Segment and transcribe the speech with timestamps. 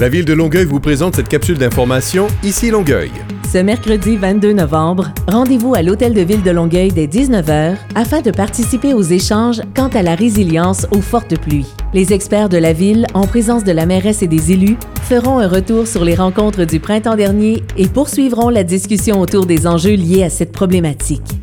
[0.00, 3.10] La ville de Longueuil vous présente cette capsule d'information Ici Longueuil.
[3.52, 8.30] Ce mercredi 22 novembre, rendez-vous à l'Hôtel de Ville de Longueuil dès 19h afin de
[8.30, 11.66] participer aux échanges quant à la résilience aux fortes pluies.
[11.92, 15.48] Les experts de la ville, en présence de la mairesse et des élus, feront un
[15.48, 20.22] retour sur les rencontres du printemps dernier et poursuivront la discussion autour des enjeux liés
[20.22, 21.40] à cette problématique.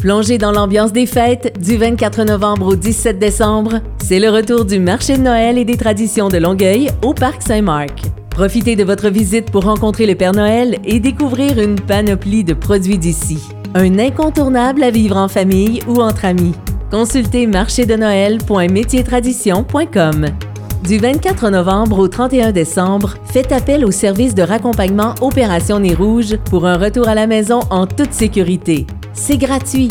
[0.00, 3.82] Plongez dans l'ambiance des fêtes du 24 novembre au 17 décembre.
[4.10, 8.02] C'est le retour du marché de Noël et des traditions de Longueuil au Parc Saint-Marc.
[8.30, 12.98] Profitez de votre visite pour rencontrer le Père Noël et découvrir une panoplie de produits
[12.98, 13.38] d'ici.
[13.76, 16.56] Un incontournable à vivre en famille ou entre amis.
[16.90, 20.26] Consultez marchédenoël.métiertradition.com.
[20.82, 26.36] Du 24 novembre au 31 décembre, faites appel au service de raccompagnement Opération Nez Rouge
[26.50, 28.88] pour un retour à la maison en toute sécurité.
[29.12, 29.90] C'est gratuit.